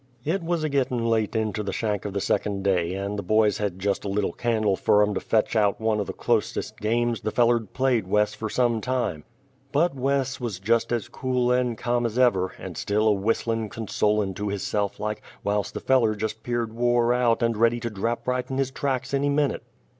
[0.25, 3.59] It was a gittin' late into the shank of the second day, and the boys
[3.59, 7.21] hed jest lit a candle fer 'em to finish out one of the clost'est games
[7.21, 9.25] the feller'd played Wes fer some time.
[9.71, 14.33] But Wes wuz jest as cool and ca'm as ever, and still a whistlin' consolin'
[14.37, 18.49] to hisse'f like, whilse the feller jest 'peared wore out and ready to drap right
[18.49, 19.61] in his tracks any minute.